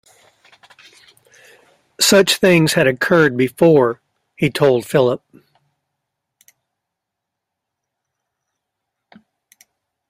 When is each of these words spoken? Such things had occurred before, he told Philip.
Such 1.99 2.37
things 2.37 2.73
had 2.73 2.87
occurred 2.87 3.37
before, 3.37 4.01
he 4.35 4.49
told 4.49 4.83
Philip. 4.83 5.21